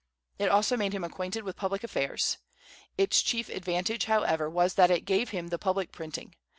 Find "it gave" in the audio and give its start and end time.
4.89-5.29